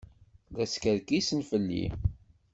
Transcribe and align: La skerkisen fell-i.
La 0.57 0.65
skerkisen 0.71 1.41
fell-i. 1.51 1.83